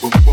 [0.00, 0.29] that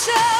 [0.00, 0.37] I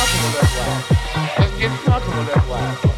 [0.00, 2.89] like that funky.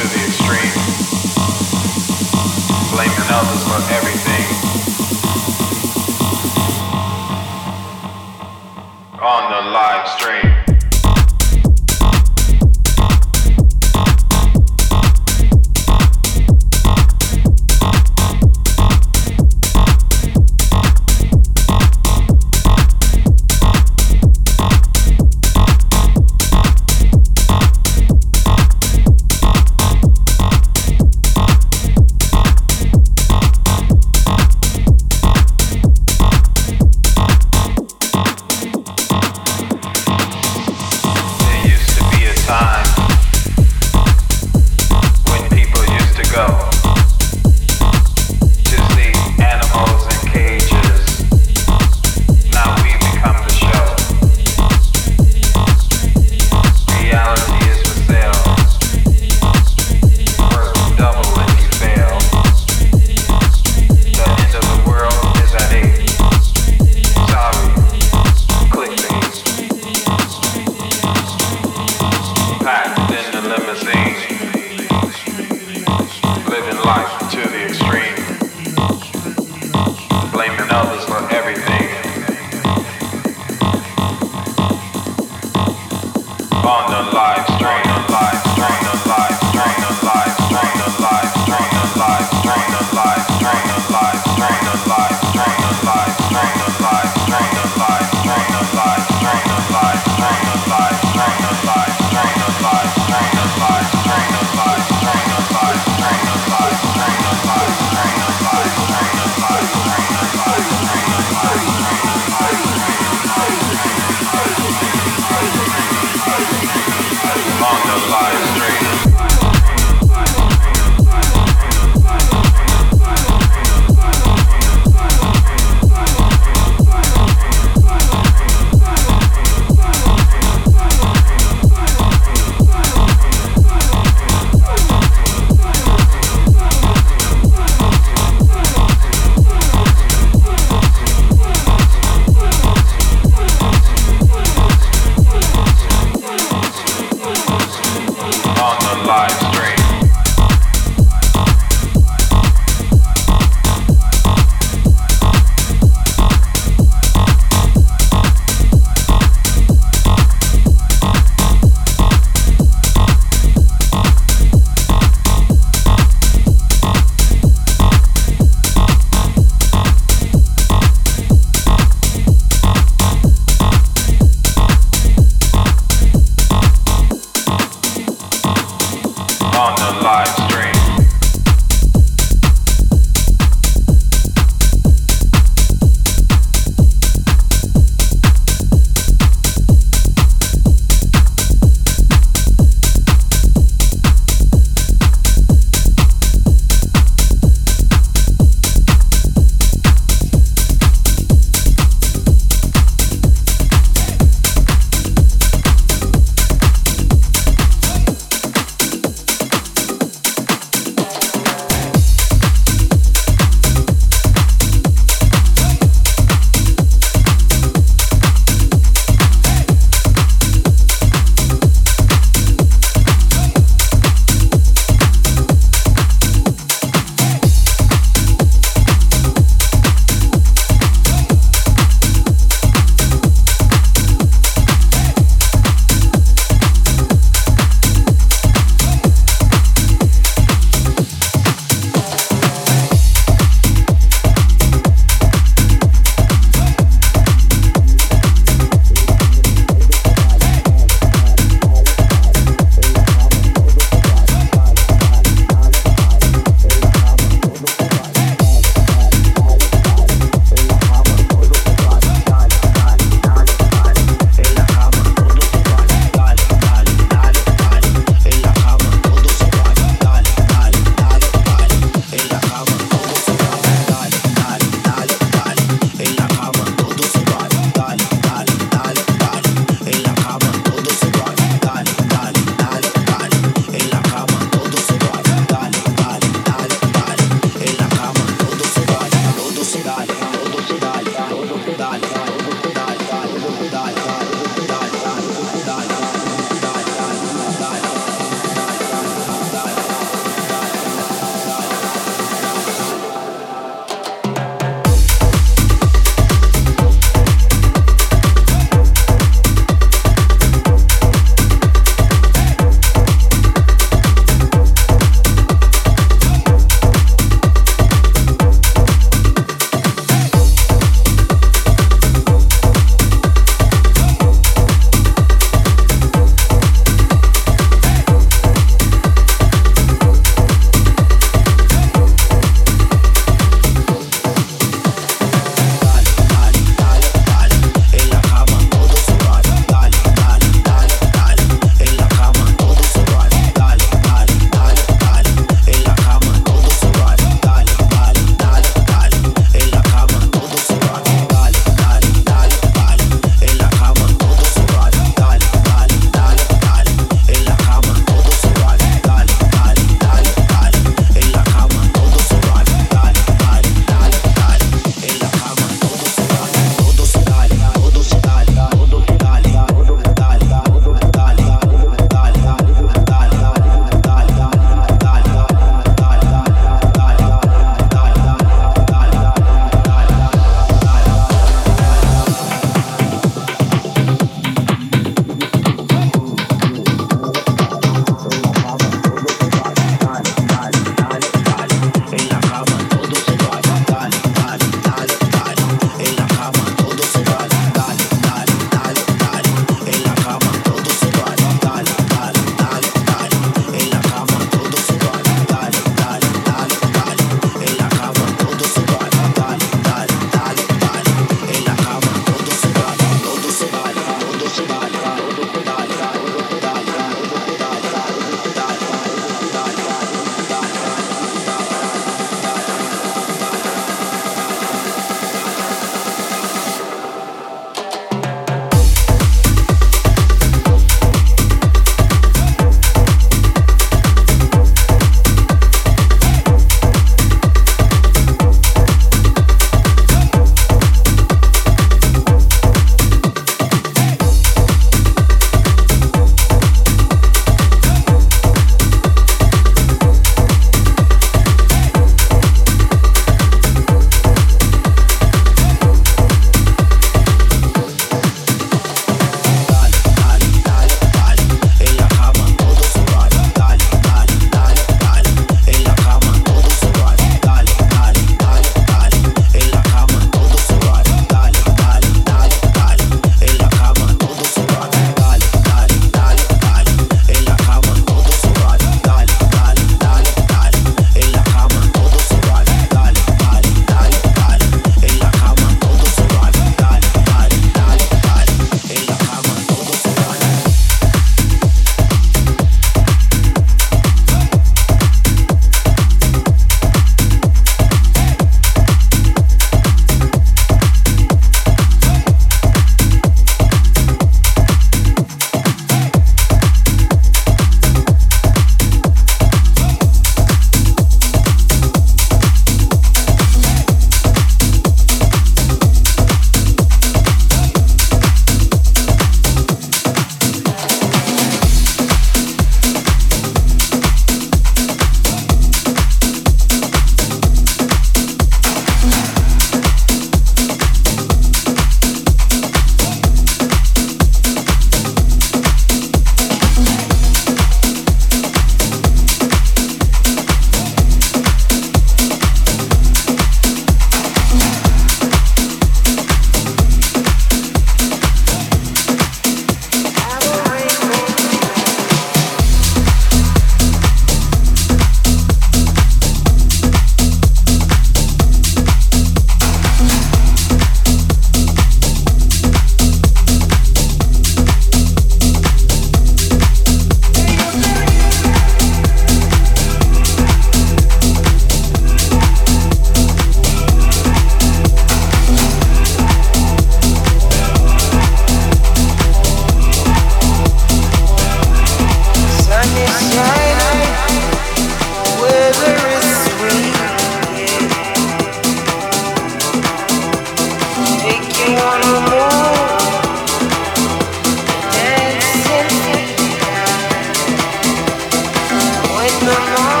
[599.43, 600.00] Morning, yeah,